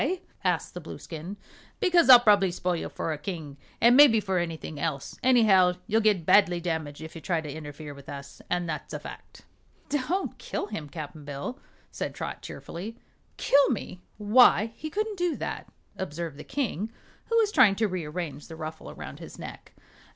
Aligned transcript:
asked 0.43 0.73
the 0.73 0.79
Blueskin. 0.81 1.37
"Because 1.79 2.09
I'll 2.09 2.19
prob'ly 2.19 2.49
spoil 2.49 2.75
you 2.75 2.89
for 2.89 3.13
a 3.13 3.19
king, 3.19 3.57
an' 3.79 3.95
mebbe 3.95 4.19
for 4.23 4.39
anything 4.39 4.79
else. 4.79 5.15
Anyhow, 5.21 5.73
you'll 5.85 6.01
get 6.01 6.25
badly 6.25 6.59
damaged 6.59 7.01
if 7.01 7.13
you 7.13 7.21
try 7.21 7.39
to 7.39 7.47
interfere 7.53 7.93
with 7.93 8.09
us 8.09 8.41
an' 8.49 8.65
that's 8.65 8.95
a 8.95 8.99
fact." 8.99 9.43
"Don't 9.89 10.39
kill 10.39 10.65
him, 10.65 10.89
Cap'n 10.89 11.23
Bill," 11.23 11.59
said 11.91 12.15
Trot, 12.15 12.41
cheerfully. 12.41 12.97
"Kill 13.37 13.69
me? 13.69 14.01
Why, 14.17 14.71
he 14.75 14.89
couldn't 14.89 15.19
do 15.19 15.35
that," 15.35 15.71
observed 15.95 16.37
the 16.39 16.43
King, 16.43 16.91
who 17.25 17.37
was 17.37 17.51
trying 17.51 17.75
to 17.75 17.87
rearrange 17.87 18.47
the 18.47 18.55
ruffle 18.55 18.89
around 18.89 19.19
his 19.19 19.37
neck. 19.37 19.71